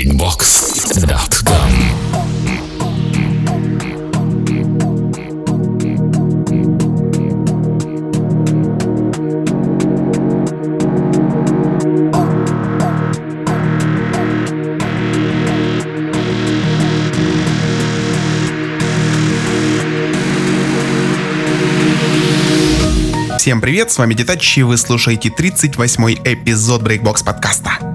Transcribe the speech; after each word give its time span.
breakbox.com 0.00 1.50
Всем 23.38 23.60
привет, 23.60 23.90
с 23.90 23.98
вами 23.98 24.14
Детач, 24.14 24.58
и 24.58 24.62
вы 24.62 24.76
слушаете 24.76 25.28
38-й 25.28 26.20
эпизод 26.24 26.82
Breakbox 26.82 27.24
подкаста. 27.24 27.89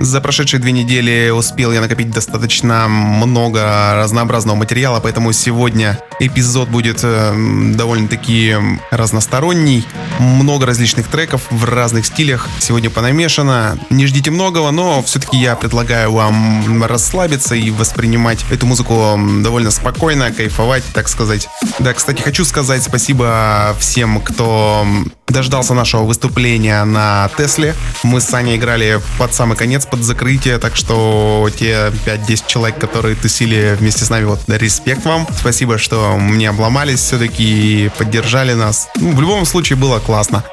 За 0.00 0.20
прошедшие 0.20 0.60
две 0.60 0.72
недели 0.72 1.30
успел 1.30 1.72
я 1.72 1.80
накопить 1.80 2.10
достаточно 2.10 2.86
много 2.88 3.94
разнообразного 3.94 4.56
материала, 4.56 5.00
поэтому 5.00 5.32
сегодня 5.32 5.98
эпизод 6.20 6.68
будет 6.68 7.00
э, 7.02 7.32
довольно-таки 7.74 8.56
разносторонний. 8.90 9.84
Много 10.20 10.66
различных 10.66 11.08
треков 11.08 11.42
в 11.50 11.64
разных 11.64 12.06
стилях 12.06 12.48
сегодня 12.60 12.90
понамешано. 12.90 13.78
Не 13.90 14.06
ждите 14.06 14.30
многого, 14.30 14.70
но 14.70 15.02
все-таки 15.02 15.36
я 15.36 15.56
предлагаю 15.56 16.12
вам 16.12 16.84
расслабиться 16.84 17.54
и 17.54 17.70
воспринимать 17.70 18.44
эту 18.50 18.66
музыку 18.66 19.18
довольно 19.42 19.70
спокойно, 19.70 20.30
кайфовать, 20.30 20.84
так 20.94 21.08
сказать. 21.08 21.48
Да, 21.80 21.92
кстати, 21.92 22.22
хочу 22.22 22.44
сказать 22.44 22.82
спасибо 22.82 23.76
всем, 23.78 24.20
кто 24.20 24.86
дождался 25.28 25.74
нашего 25.74 26.02
выступления 26.02 26.84
на 26.84 27.30
Тесле. 27.36 27.74
Мы 28.02 28.20
с 28.20 28.24
Саней 28.24 28.56
играли 28.56 29.00
под 29.18 29.34
самый 29.34 29.56
конец, 29.56 29.86
под 29.86 30.02
закрытие, 30.02 30.58
так 30.58 30.76
что 30.76 31.48
те 31.56 31.92
5-10 32.06 32.42
человек, 32.46 32.78
которые 32.78 33.16
тусили 33.16 33.76
вместе 33.78 34.04
с 34.04 34.10
нами, 34.10 34.24
вот 34.24 34.40
респект 34.46 35.04
вам. 35.04 35.26
Спасибо, 35.38 35.78
что 35.78 36.16
мне 36.16 36.50
обломались 36.50 37.00
все-таки 37.00 37.44
и 37.44 37.88
поддержали 37.90 38.54
нас. 38.54 38.88
Ну, 38.96 39.12
в 39.14 39.20
любом 39.20 39.44
случае 39.44 39.76
было 39.76 39.98
классно. 39.98 40.44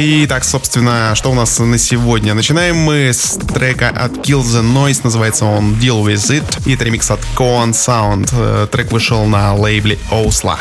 И 0.00 0.26
так, 0.26 0.44
собственно, 0.44 1.12
что 1.14 1.30
у 1.30 1.34
нас 1.34 1.58
на 1.58 1.76
сегодня? 1.76 2.32
Начинаем 2.32 2.74
мы 2.74 3.10
с 3.12 3.36
трека 3.36 3.90
от 3.90 4.12
Kill 4.12 4.40
the 4.40 4.62
Noise, 4.62 5.00
называется 5.04 5.44
он 5.44 5.74
Deal 5.74 6.02
With 6.02 6.30
It, 6.30 6.44
и 6.64 6.72
это 6.72 6.84
ремикс 6.84 7.10
от 7.10 7.20
Coan 7.36 7.72
Sound. 7.72 8.30
Э, 8.32 8.66
трек 8.72 8.92
вышел 8.92 9.26
на 9.26 9.54
лейбле 9.54 9.98
Osla. 10.10 10.56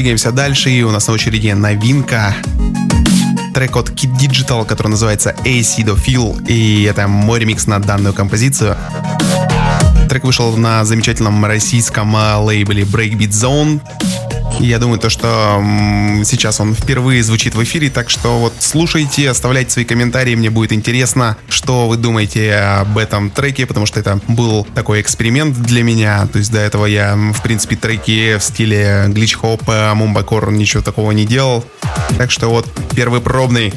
Двигаемся 0.00 0.32
дальше, 0.32 0.70
и 0.70 0.82
у 0.82 0.90
нас 0.90 1.08
на 1.08 1.12
очереди 1.12 1.50
новинка. 1.50 2.34
Трек 3.52 3.76
от 3.76 3.90
Kid 3.90 4.18
Digital, 4.18 4.64
который 4.64 4.88
называется 4.88 5.36
Acidophile, 5.44 6.42
и 6.48 6.84
это 6.84 7.06
мой 7.06 7.38
ремикс 7.38 7.66
на 7.66 7.80
данную 7.80 8.14
композицию. 8.14 8.78
Трек 10.08 10.24
вышел 10.24 10.56
на 10.56 10.86
замечательном 10.86 11.44
российском 11.44 12.14
лейбле 12.14 12.84
Breakbeat 12.84 13.28
Zone. 13.28 13.82
Я 14.60 14.78
думаю, 14.78 15.00
то, 15.00 15.08
что 15.08 15.62
сейчас 16.24 16.60
он 16.60 16.74
впервые 16.74 17.22
звучит 17.22 17.54
в 17.54 17.62
эфире, 17.64 17.88
так 17.88 18.10
что 18.10 18.38
вот 18.38 18.52
слушайте, 18.58 19.30
оставляйте 19.30 19.70
свои 19.70 19.86
комментарии, 19.86 20.34
мне 20.34 20.50
будет 20.50 20.72
интересно, 20.72 21.38
что 21.48 21.88
вы 21.88 21.96
думаете 21.96 22.54
об 22.54 22.98
этом 22.98 23.30
треке, 23.30 23.64
потому 23.64 23.86
что 23.86 23.98
это 23.98 24.20
был 24.28 24.66
такой 24.74 25.00
эксперимент 25.00 25.56
для 25.56 25.82
меня. 25.82 26.26
То 26.26 26.38
есть 26.38 26.52
до 26.52 26.58
этого 26.58 26.84
я, 26.84 27.16
в 27.16 27.42
принципе, 27.42 27.76
треки 27.76 28.36
в 28.36 28.42
стиле 28.42 29.06
глич-хопа, 29.08 29.92
мумбакор, 29.94 30.52
ничего 30.52 30.82
такого 30.82 31.12
не 31.12 31.24
делал. 31.24 31.64
Так 32.18 32.30
что 32.30 32.48
вот 32.48 32.68
первый 32.94 33.22
пробный. 33.22 33.72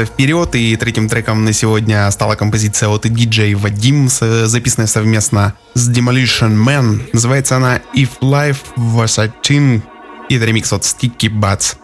Двигаться 0.00 0.04
вперед, 0.04 0.54
и 0.54 0.76
третьим 0.76 1.08
треком 1.08 1.44
на 1.44 1.52
сегодня 1.52 2.10
стала 2.10 2.34
композиция 2.34 2.88
от 2.88 3.06
диджей 3.08 3.54
Вадим, 3.54 4.08
записанная 4.08 4.86
совместно 4.86 5.54
с 5.74 5.90
Demolition 5.90 6.56
Man. 6.56 7.08
Называется 7.12 7.56
она 7.56 7.80
If 7.94 8.10
Life 8.20 8.58
Was 8.76 9.22
a 9.22 9.32
Thing, 9.42 9.82
и 10.28 10.36
это 10.36 10.44
ремикс 10.46 10.72
от 10.72 10.82
Sticky 10.82 11.28
Butts. 11.28 11.76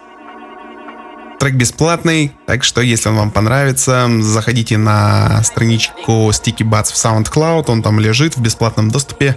Трек 1.39 1.55
бесплатный, 1.55 2.33
так 2.47 2.65
что 2.65 2.81
если 2.81 3.11
он 3.11 3.17
вам 3.17 3.31
понравится, 3.31 4.09
заходите 4.21 4.79
на 4.79 5.43
страничку 5.43 6.31
Sticky 6.31 6.65
Butts 6.65 6.93
в 6.93 6.97
SoundCloud, 6.97 7.65
он 7.69 7.83
там 7.83 8.01
лежит 8.01 8.37
в 8.37 8.41
бесплатном 8.41 8.91
доступе. 8.91 9.37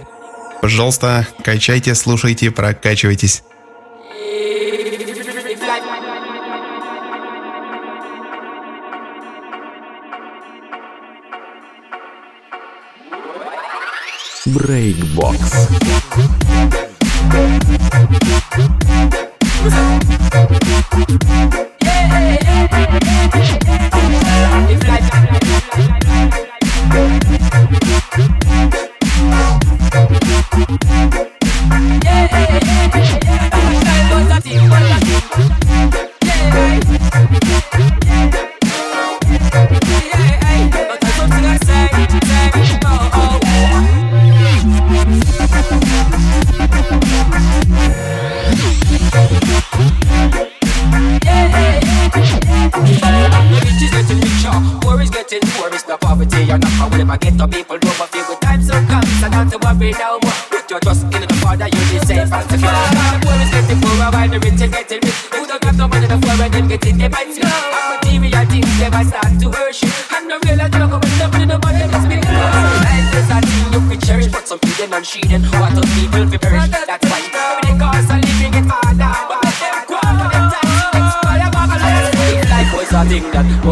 Пожалуйста, 0.62 1.26
качайте, 1.44 1.94
слушайте, 1.94 2.50
прокачивайтесь. 2.50 3.42
Брейкбокс. 14.46 15.68
Yeah, 32.02 32.28
yeah, 32.30 32.50
yeah. 32.50 32.59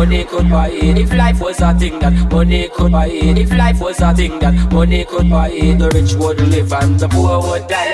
Breakbox. 0.09 1.79
thing 1.79 1.99
that 1.99 2.33
money 2.33 2.69
could 2.75 2.93
buy 2.93 3.07
it. 3.07 3.39
If 3.39 3.51
life 3.51 3.81
was 3.81 4.01
a 4.01 4.15
thing 4.15 4.39
that 4.39 4.73
money 4.73 5.05
could 5.05 5.31
buy 5.31 5.51
it, 5.51 5.79
the 5.79 5.91
rich 5.91 6.15
would 6.15 6.41
live 6.49 6.73
and 6.73 6.99
the 6.99 7.09
poor 7.09 7.41
would 7.43 7.67
die. 7.69 7.89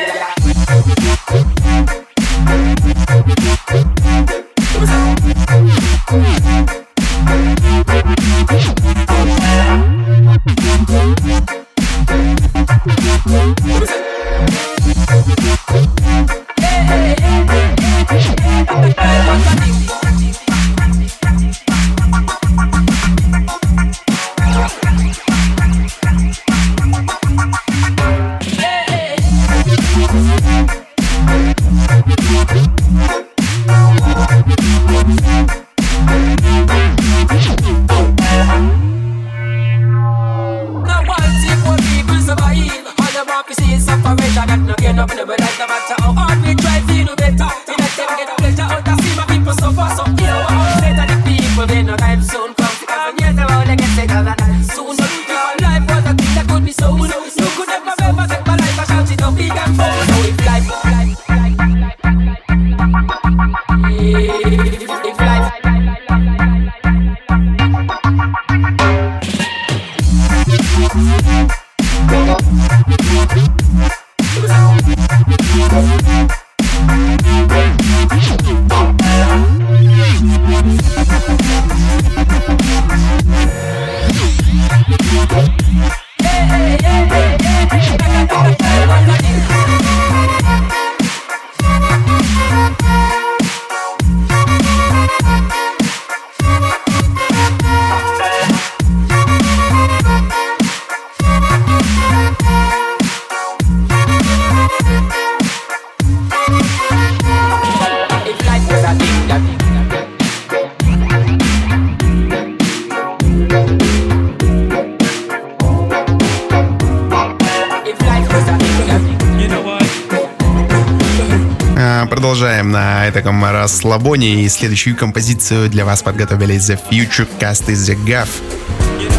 Расслабоне. 123.75 124.45
И 124.45 124.49
следующую 124.49 124.97
композицию 124.97 125.69
для 125.69 125.85
вас 125.85 126.03
подготовили 126.03 126.55
The 126.55 126.79
Future 126.91 127.27
Cast 127.41 127.73
из 127.73 127.91
The 127.91 127.97
Gaff. 128.05 128.29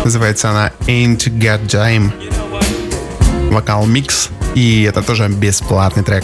Называется 0.05 0.49
она 0.49 0.71
Ain't 0.87 1.27
Got 1.37 1.67
Time. 1.67 2.11
Вокал 3.51 3.85
микс. 3.85 4.29
И 4.55 4.83
это 4.83 5.01
тоже 5.01 5.27
бесплатный 5.27 6.03
трек. 6.03 6.23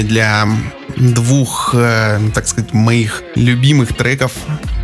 Время 0.00 0.08
для 0.08 0.48
двух, 0.96 1.74
э, 1.74 2.20
так 2.34 2.46
сказать, 2.46 2.72
моих 2.72 3.22
любимых 3.36 3.94
треков. 3.94 4.32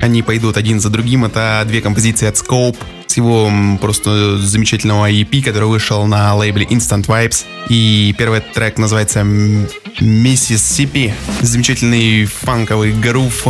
Они 0.00 0.22
пойдут 0.22 0.56
один 0.56 0.80
за 0.80 0.90
другим. 0.90 1.24
Это 1.24 1.64
две 1.66 1.80
композиции 1.80 2.28
от 2.28 2.36
Scope 2.36 2.76
с 3.06 3.16
его 3.16 3.50
просто 3.80 4.38
замечательного 4.38 5.10
EP, 5.10 5.42
который 5.42 5.68
вышел 5.68 6.06
на 6.06 6.34
лейбле 6.34 6.66
Instant 6.66 7.06
Vibes. 7.06 7.44
И 7.68 8.14
первый 8.18 8.40
трек 8.40 8.78
называется 8.78 9.20
Mississippi. 9.20 11.12
Замечательный 11.40 12.26
фанковый 12.26 12.92
грув, 12.92 13.46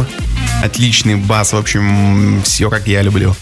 отличный 0.62 1.16
бас, 1.16 1.52
в 1.52 1.56
общем, 1.56 2.42
все 2.42 2.70
как 2.70 2.87
я 2.87 3.02
люблю. 3.02 3.35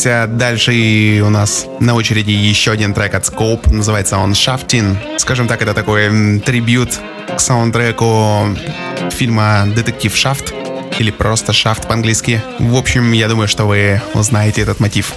Двигаемся 0.00 0.34
дальше, 0.34 0.72
и 0.72 1.20
у 1.20 1.28
нас 1.28 1.66
на 1.78 1.94
очереди 1.94 2.30
еще 2.30 2.70
один 2.70 2.94
трек 2.94 3.12
от 3.14 3.24
Scope, 3.24 3.70
называется 3.70 4.16
он 4.16 4.32
Shaftin. 4.32 4.96
Скажем 5.18 5.46
так, 5.46 5.60
это 5.60 5.74
такой 5.74 6.40
трибют 6.40 6.98
к 7.36 7.38
саундтреку 7.38 8.56
фильма 9.10 9.66
«Детектив 9.66 10.16
Шафт» 10.16 10.54
или 10.98 11.10
просто 11.10 11.52
«Шафт» 11.52 11.86
по-английски. 11.86 12.42
В 12.58 12.76
общем, 12.76 13.12
я 13.12 13.28
думаю, 13.28 13.46
что 13.46 13.66
вы 13.66 14.00
узнаете 14.14 14.62
этот 14.62 14.80
мотив. 14.80 15.12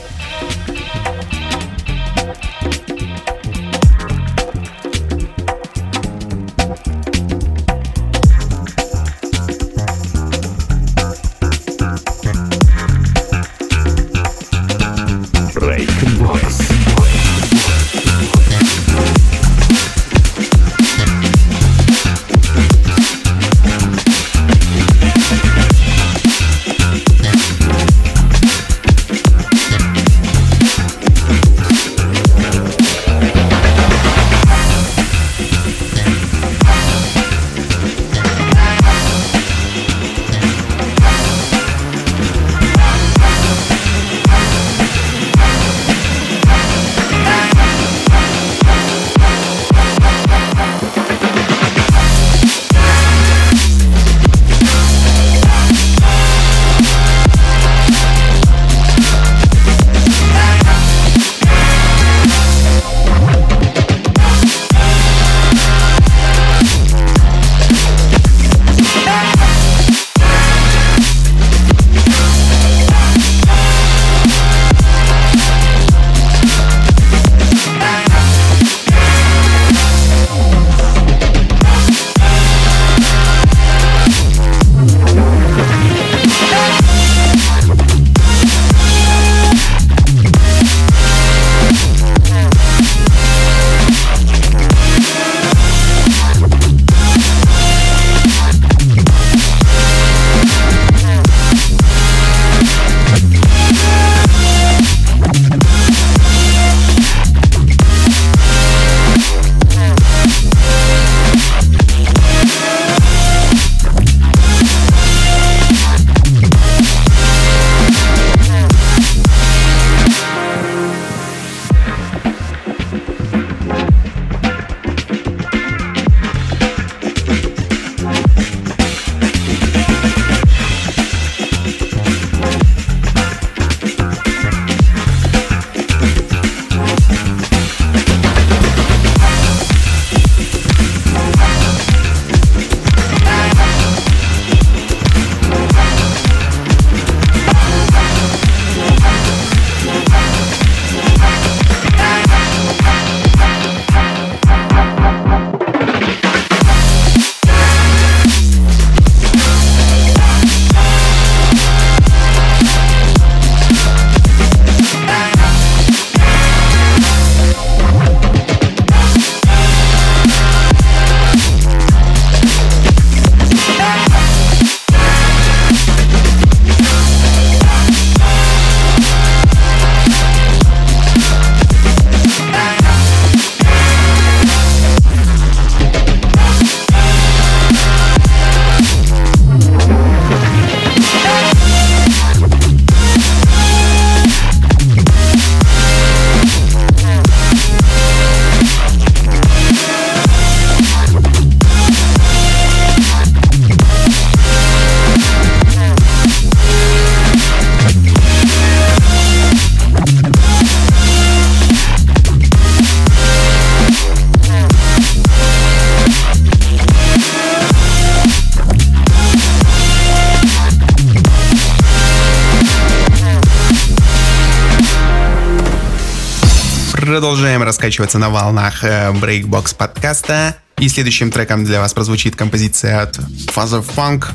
Раскачиваться 227.84 228.17
на 228.17 228.30
волнах 228.30 228.86
э, 228.86 229.12
Breakbox 229.12 229.76
подкаста. 229.76 230.56
И 230.78 230.88
следующим 230.88 231.32
треком 231.32 231.65
для 231.65 231.82
вас 231.82 231.93
прозвучит 231.93 232.34
композиция 232.34 233.02
от 233.02 233.17
Father 233.17 233.86
Funk. 233.86 234.28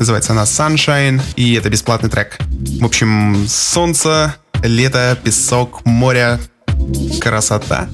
Называется 0.00 0.32
она 0.32 0.42
Sunshine, 0.42 1.22
и 1.36 1.54
это 1.54 1.70
бесплатный 1.70 2.10
трек. 2.10 2.38
В 2.80 2.84
общем, 2.84 3.46
солнце, 3.46 4.34
лето, 4.64 5.16
песок, 5.22 5.86
море, 5.86 6.40
красота. 7.20 7.88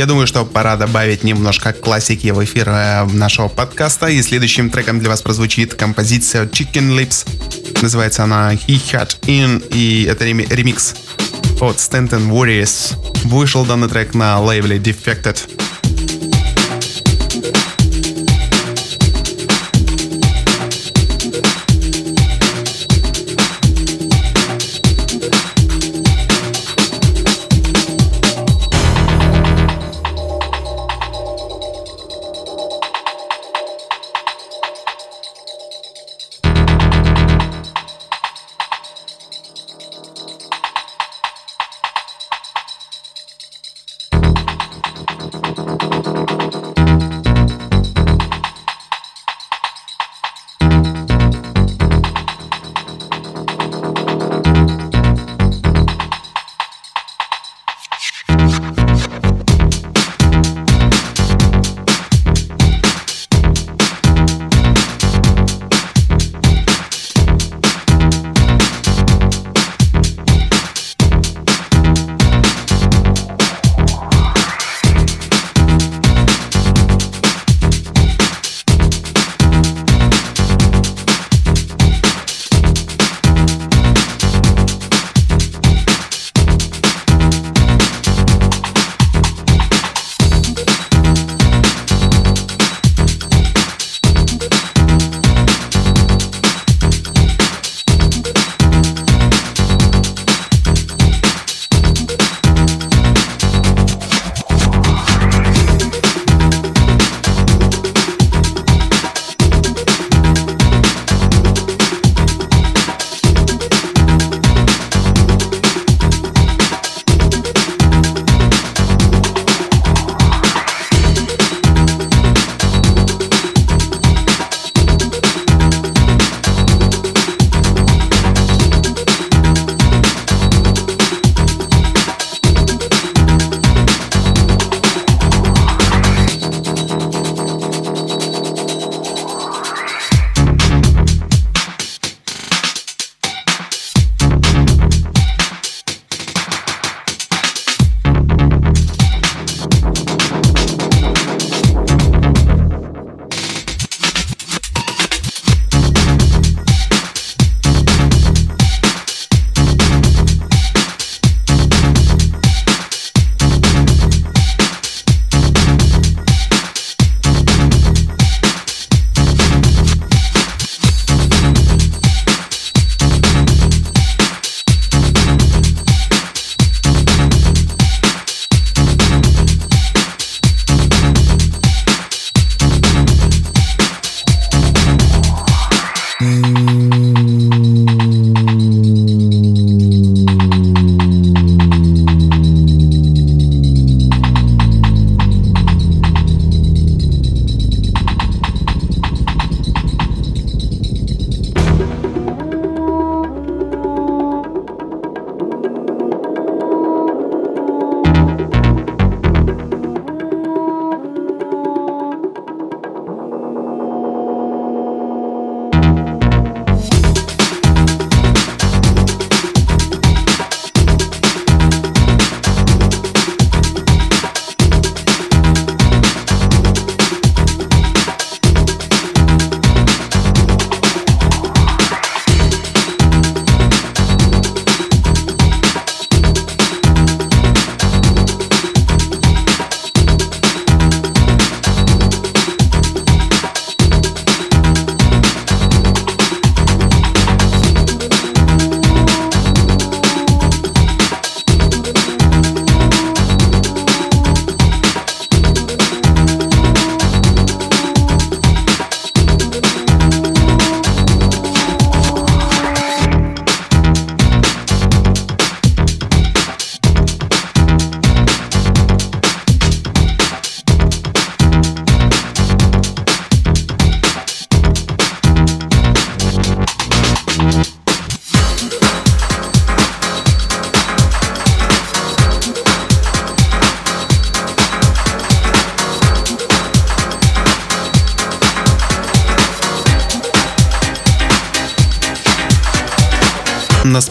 Я 0.00 0.06
думаю, 0.06 0.26
что 0.26 0.46
пора 0.46 0.78
добавить 0.78 1.24
немножко 1.24 1.74
классики 1.74 2.28
в 2.28 2.42
эфир 2.42 2.70
э, 2.70 3.04
нашего 3.04 3.48
подкаста. 3.48 4.06
И 4.06 4.22
следующим 4.22 4.70
треком 4.70 4.98
для 4.98 5.10
вас 5.10 5.20
прозвучит 5.20 5.74
композиция 5.74 6.46
Chicken 6.46 6.96
Lips. 6.96 7.28
Называется 7.82 8.24
она 8.24 8.54
He 8.54 8.80
Had 8.90 9.20
In, 9.26 9.62
и 9.74 10.04
это 10.04 10.24
ремикс 10.24 10.94
от 11.60 11.76
Stanton 11.76 12.30
Warriors. 12.30 12.94
Вышел 13.24 13.66
данный 13.66 13.90
трек 13.90 14.14
на 14.14 14.40
лейбле 14.40 14.78
Defected. 14.78 15.59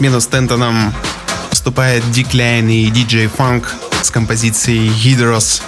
Смену 0.00 0.18
Стентоном 0.22 0.94
вступает 1.50 2.02
Decline 2.04 2.72
и 2.72 2.90
DJ 2.90 3.30
Funk 3.30 3.66
с 4.02 4.10
композицией 4.10 4.88
Hydros. 4.88 5.60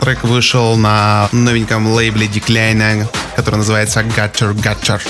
Трек 0.00 0.24
вышел 0.24 0.76
на 0.76 1.28
новеньком 1.30 1.86
лейбле 1.86 2.26
Decline, 2.26 3.06
который 3.36 3.54
называется 3.58 4.00
Gatcher 4.00 4.52
Gatcher. 4.52 5.00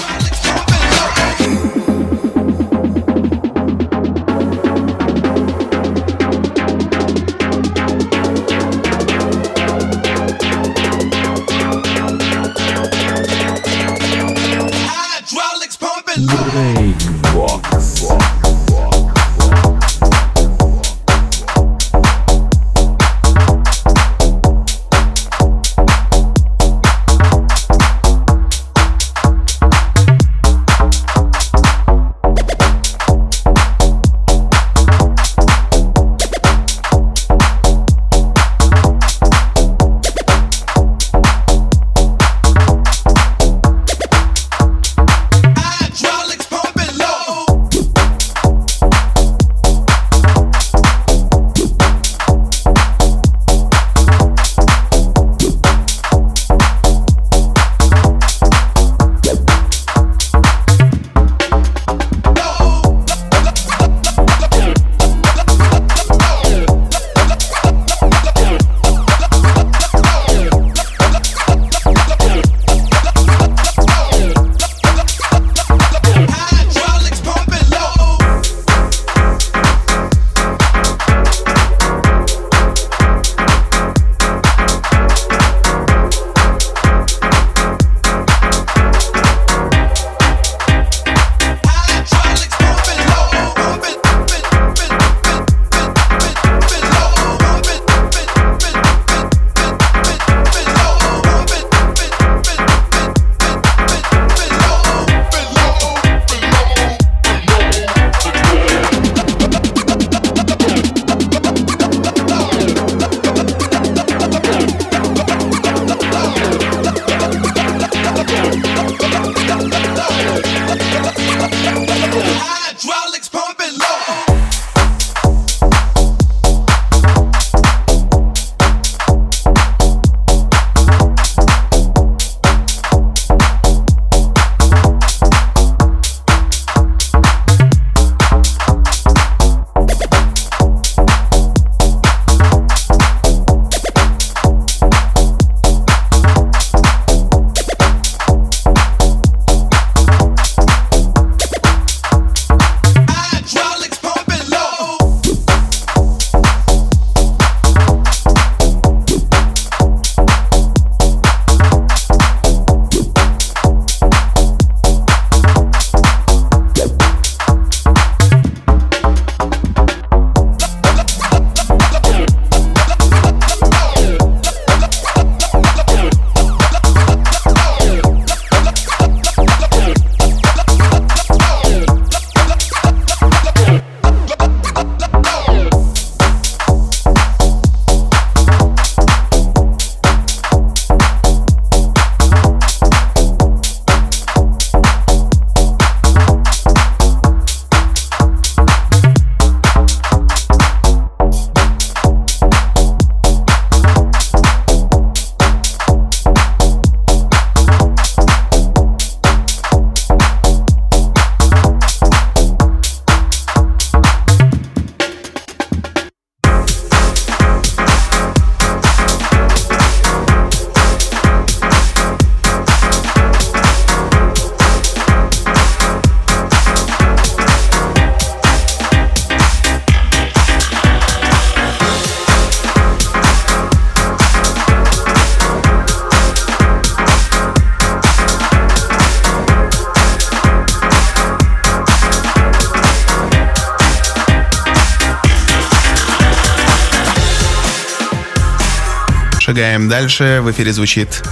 Шагаем 249.55 249.88
дальше. 249.88 250.40
В 250.42 250.50
эфире 250.50 250.73
звучит 250.73 251.23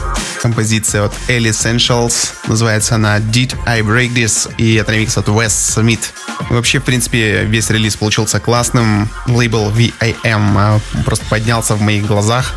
композиция 0.40 1.06
от 1.06 1.12
Ellie 1.26 1.50
Essentials. 1.50 2.30
Называется 2.46 2.94
она 2.94 3.18
Did 3.18 3.56
I 3.66 3.80
Break 3.80 4.14
This? 4.14 4.48
И 4.58 4.76
это 4.76 4.92
ремикс 4.92 5.18
от 5.18 5.26
Wes 5.26 5.48
Smith. 5.48 6.12
Вообще, 6.48 6.78
в 6.78 6.84
принципе, 6.84 7.42
весь 7.42 7.68
релиз 7.70 7.96
получился 7.96 8.38
классным. 8.38 9.08
Лейбл 9.26 9.72
VIM 9.72 10.54
а, 10.56 10.78
просто 11.04 11.24
поднялся 11.30 11.74
в 11.74 11.80
моих 11.82 12.06
глазах. 12.06 12.54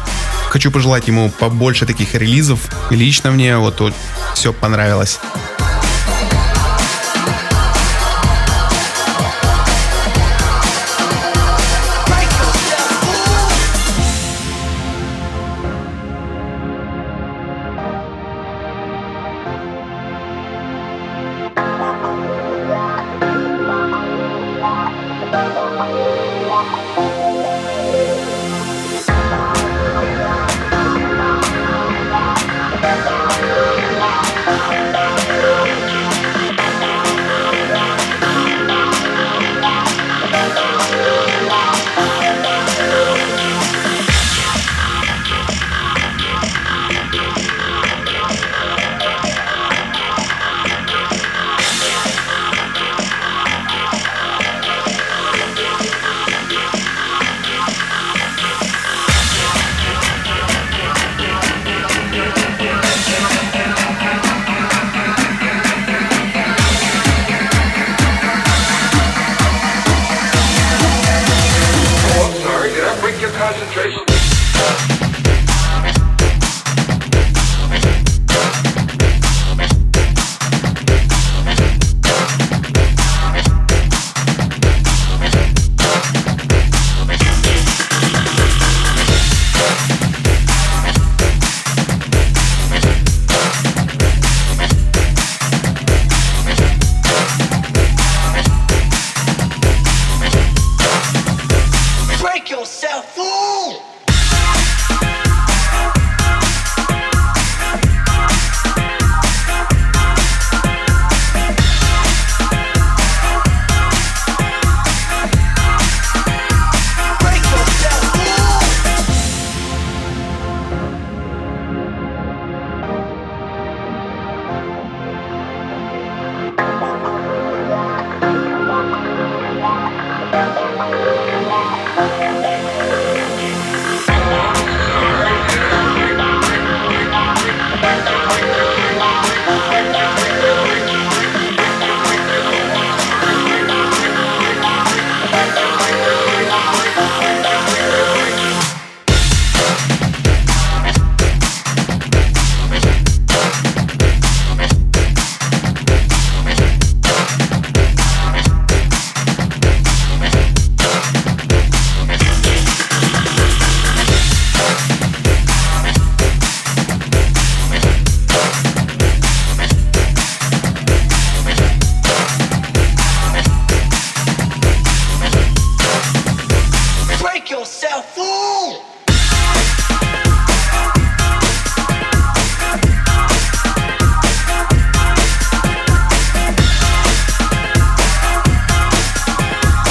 Хочу 0.49 0.70
пожелать 0.70 1.07
ему 1.07 1.32
побольше 1.32 1.88
таких 1.88 2.13
релизов. 2.13 2.59
Лично 2.91 3.32
мне 3.32 3.57
вот, 3.57 3.80
вот 3.80 3.95
все 4.36 4.53
понравилось. 4.53 5.20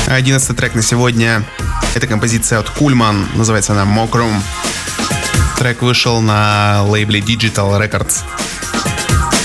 Одиннадцатый 0.07 0.55
трек 0.55 0.75
на 0.75 0.83
сегодня. 0.83 1.43
Это 1.95 2.07
композиция 2.07 2.59
от 2.59 2.69
Кульман. 2.69 3.27
Называется 3.37 3.73
она 3.73 3.87
Мокрум. 3.87 4.43
Трек 5.57 5.81
вышел 5.81 6.21
на 6.21 6.83
лейбле 6.83 7.21
Digital 7.21 7.81
Records. 7.81 8.19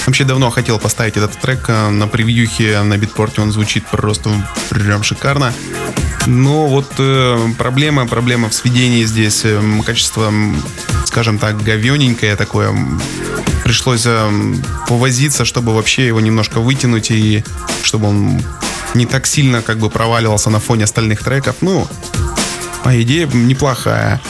Вообще 0.06 0.26
давно 0.26 0.50
хотел 0.50 0.80
поставить 0.80 1.16
этот 1.16 1.32
трек 1.40 1.70
э, 1.70 1.90
на 1.90 2.08
превьюхе 2.10 2.82
на 2.82 2.98
битпорте. 2.98 3.42
Он 3.42 3.54
звучит 3.54 3.88
просто 3.88 4.30
прям 4.70 5.04
шикарно. 5.04 5.54
Но 6.28 6.68
вот 6.68 6.88
э, 6.98 7.38
проблема, 7.58 8.06
проблема 8.06 8.50
в 8.50 8.54
сведении 8.54 9.04
здесь. 9.06 9.42
Э, 9.46 9.62
качество, 9.86 10.32
скажем 11.06 11.40
так, 11.40 11.62
говененькое 11.62 12.36
такое. 12.36 12.76
Пришлось 13.64 14.06
э, 14.06 14.30
повозиться, 14.88 15.46
чтобы 15.46 15.74
вообще 15.74 16.08
его 16.08 16.20
немножко 16.20 16.60
вытянуть 16.60 17.12
и 17.12 17.44
чтобы 17.84 18.10
он 18.10 18.42
не 18.94 19.06
так 19.06 19.28
сильно 19.28 19.62
как 19.62 19.80
бы 19.80 19.90
проваливался 19.90 20.50
на 20.50 20.60
фоне 20.60 20.84
остальных 20.84 21.24
треков. 21.24 21.58
Ну, 21.62 21.88
а 22.84 22.96
идея 23.02 23.28
неплохая. 23.28 24.22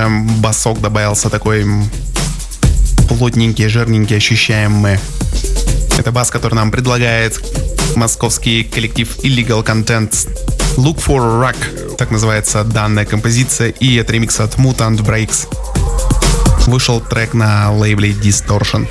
Уже 0.00 0.08
басок 0.40 0.80
добавился 0.80 1.30
такой 1.30 1.66
плотненький, 3.08 3.68
жирненький, 3.68 4.16
ощущаемый. 4.16 4.98
Это 5.98 6.12
бас, 6.12 6.30
который 6.30 6.54
нам 6.54 6.70
предлагает 6.70 7.40
московский 7.96 8.64
коллектив 8.64 9.08
Illegal 9.22 9.64
Content 9.64 10.12
Look 10.76 10.98
for 10.98 11.40
Rock, 11.42 11.96
так 11.96 12.10
называется 12.10 12.64
данная 12.64 13.04
композиция, 13.04 13.68
и 13.68 13.96
это 13.96 14.12
ремикс 14.12 14.40
от 14.40 14.54
Mutant 14.56 15.00
Breaks. 15.00 15.48
Вышел 16.66 17.00
трек 17.00 17.34
на 17.34 17.72
лейбле 17.72 18.10
Distortion. 18.10 18.86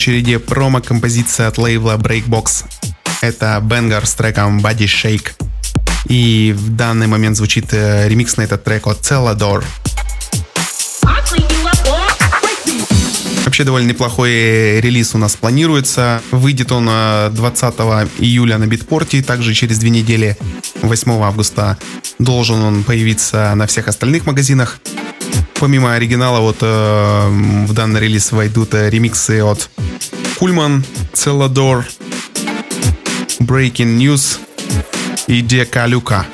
Очереди 0.00 0.38
промо-композиция 0.38 1.48
от 1.48 1.58
лейбла 1.58 1.98
Breakbox. 1.98 2.64
Это 3.20 3.60
Бенгар 3.62 4.06
с 4.06 4.14
треком 4.14 4.58
Body 4.58 4.86
Shake. 4.86 5.32
И 6.06 6.54
в 6.56 6.74
данный 6.74 7.06
момент 7.06 7.36
звучит 7.36 7.74
э, 7.74 8.08
ремикс 8.08 8.38
на 8.38 8.42
этот 8.42 8.64
трек 8.64 8.86
от 8.86 9.00
Celador. 9.02 9.62
Вообще 13.44 13.64
довольно 13.64 13.88
неплохой 13.88 14.80
релиз 14.80 15.14
у 15.14 15.18
нас 15.18 15.36
планируется. 15.36 16.22
Выйдет 16.30 16.72
он 16.72 16.86
20 16.86 17.74
э, 17.76 18.06
июля 18.20 18.56
на 18.56 18.66
битпорте, 18.66 19.22
также 19.22 19.52
через 19.52 19.78
две 19.80 19.90
недели, 19.90 20.38
8 20.80 21.12
августа, 21.12 21.76
должен 22.18 22.62
он 22.62 22.84
появиться 22.84 23.52
на 23.54 23.66
всех 23.66 23.88
остальных 23.88 24.24
магазинах. 24.24 24.80
Помимо 25.60 25.92
оригинала, 25.92 26.40
вот 26.40 26.56
э, 26.62 27.28
в 27.66 27.74
данный 27.74 28.00
релиз 28.00 28.32
войдут 28.32 28.72
э, 28.72 28.88
ремиксы 28.88 29.42
от 29.42 29.68
Кульман, 30.40 30.82
Целладор, 31.12 31.84
Breaking 33.40 33.98
News 33.98 34.38
и 35.26 35.42
Дека 35.42 35.84
Люка. 35.84 36.24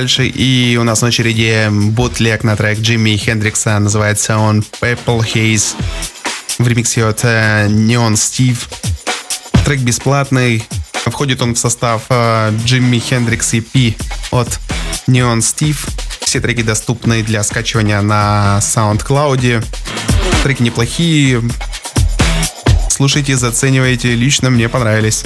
Дальше, 0.00 0.26
и 0.26 0.78
у 0.80 0.82
нас 0.82 1.02
на 1.02 1.08
очереди 1.08 1.68
бутлег 1.70 2.42
на 2.42 2.56
трек 2.56 2.78
Джимми 2.80 3.18
Хендрикса, 3.18 3.78
называется 3.78 4.38
он 4.38 4.64
Purple 4.80 5.20
Haze, 5.20 5.74
в 6.58 6.66
ремиксе 6.66 7.04
от 7.04 7.20
э, 7.24 7.66
Neon 7.68 8.14
Steve. 8.14 8.56
Трек 9.66 9.80
бесплатный, 9.80 10.64
входит 11.04 11.42
он 11.42 11.54
в 11.54 11.58
состав 11.58 12.04
э, 12.08 12.50
Джимми 12.64 12.98
Хендрикс 12.98 13.52
EP 13.52 13.94
от 14.30 14.48
Neon 15.06 15.40
Steve. 15.40 15.76
Все 16.20 16.40
треки 16.40 16.62
доступны 16.62 17.22
для 17.22 17.42
скачивания 17.42 18.00
на 18.00 18.58
SoundCloud. 18.62 19.62
Треки 20.42 20.62
неплохие, 20.62 21.42
слушайте, 22.88 23.36
заценивайте, 23.36 24.14
лично 24.14 24.48
мне 24.48 24.70
понравились. 24.70 25.24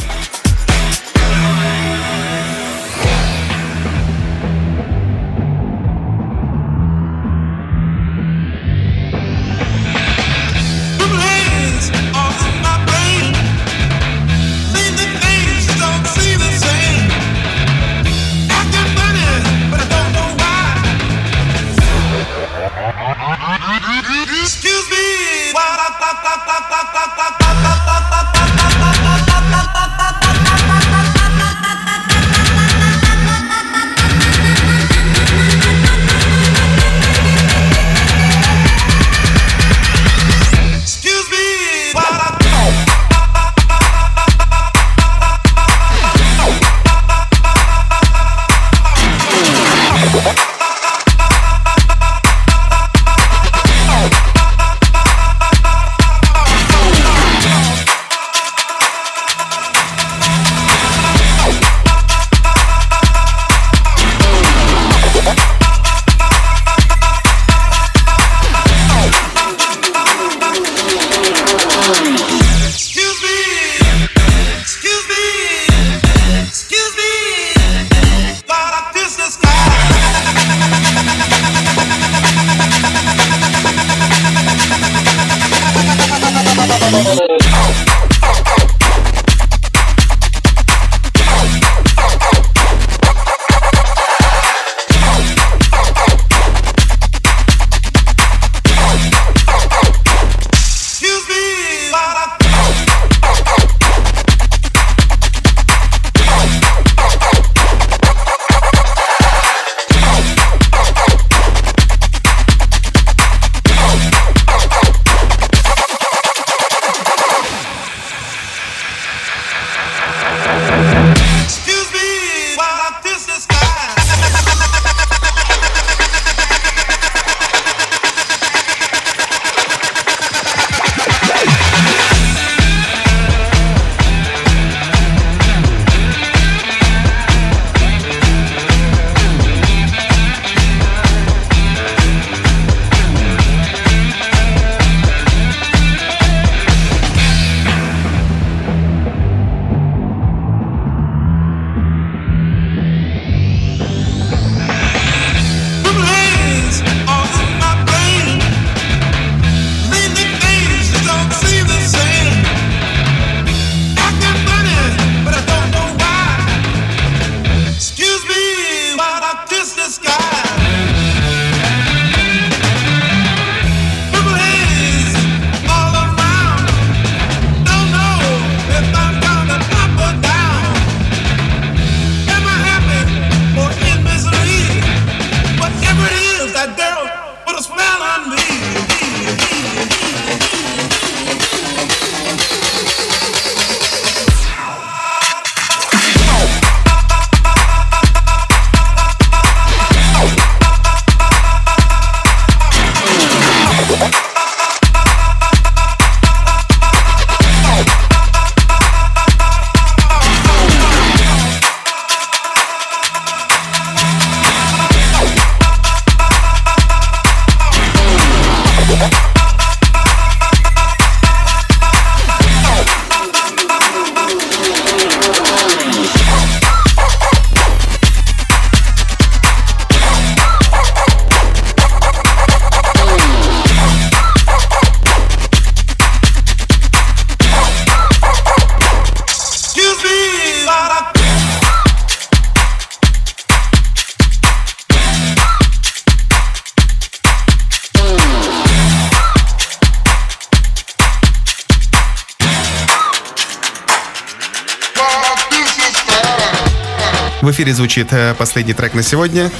Звучит 257.94 258.12
э, 258.12 258.34
последний 258.36 258.72
трек 258.72 258.94
на 258.94 259.04
сегодня. 259.04 259.52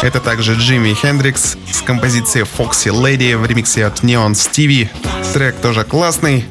Это 0.00 0.18
также 0.18 0.54
Джимми 0.54 0.94
Хендрикс 0.94 1.58
с 1.70 1.82
композицией 1.82 2.46
Foxy 2.46 2.90
Lady 2.90 3.36
в 3.36 3.44
ремиксе 3.44 3.84
от 3.84 4.00
Neon 4.02 4.30
Stevie. 4.30 4.88
Трек 5.34 5.56
тоже 5.60 5.84
классный. 5.84 6.46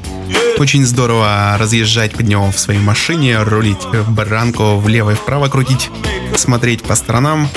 Очень 0.58 0.86
здорово 0.86 1.56
разъезжать 1.58 2.12
под 2.12 2.28
него 2.28 2.52
в 2.52 2.58
своей 2.60 2.78
машине, 2.78 3.42
рулить 3.42 3.82
в 3.82 4.12
баранку, 4.12 4.76
влево 4.76 5.10
и 5.10 5.14
вправо 5.14 5.48
крутить, 5.48 5.90
смотреть 6.36 6.84
по 6.84 6.94
сторонам. 6.94 7.48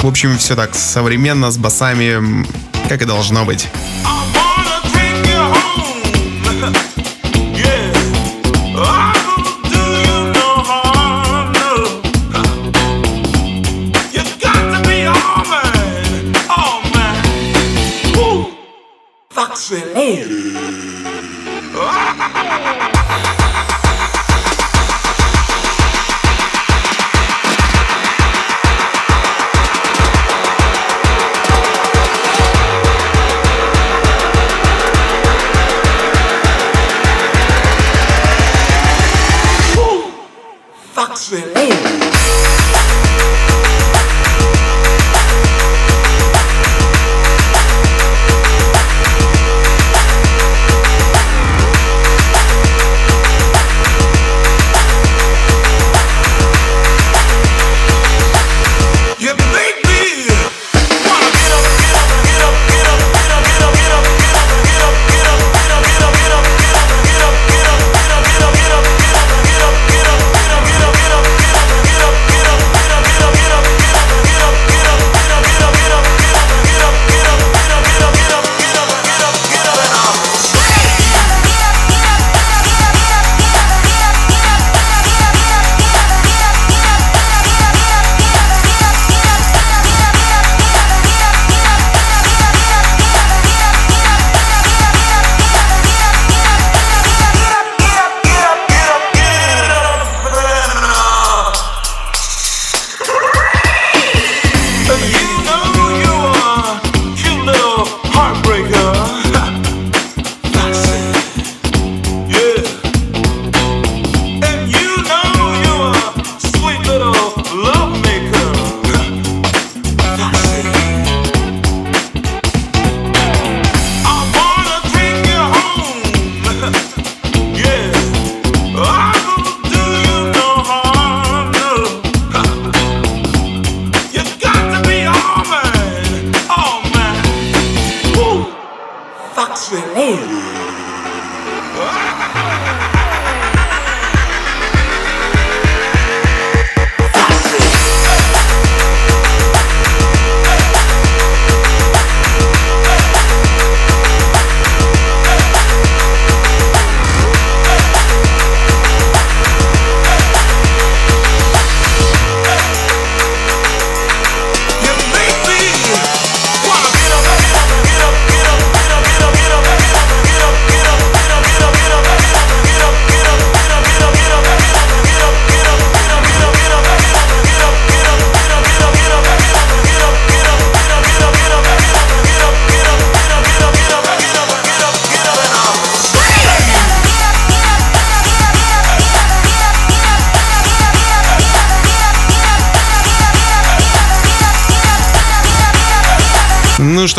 В 0.00 0.06
общем, 0.06 0.38
все 0.38 0.54
так 0.54 0.76
современно, 0.76 1.50
с 1.50 1.58
басами, 1.58 2.46
как 2.88 3.02
и 3.02 3.06
должно 3.06 3.44
быть. 3.44 3.66
Hey! 20.02 20.41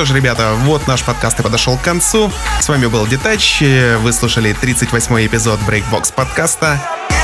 Что 0.06 0.14
ж, 0.14 0.18
ребята, 0.18 0.54
вот 0.64 0.86
наш 0.86 1.01
подкаст 1.01 1.39
и 1.39 1.43
подошел 1.43 1.78
к 1.78 1.82
концу. 1.82 2.30
С 2.60 2.68
вами 2.68 2.88
был 2.88 3.08
Детач. 3.08 3.62
Вы 3.62 4.12
слушали 4.12 4.54
38-й 4.62 5.28
эпизод 5.28 5.62
Breakbox 5.62 6.14
подкаста. 6.14 6.78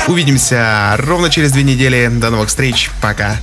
Увидимся 0.06 0.94
ровно 0.96 1.28
через 1.28 1.52
две 1.52 1.62
недели. 1.62 2.08
До 2.10 2.30
новых 2.30 2.48
встреч. 2.48 2.90
Пока. 3.02 3.36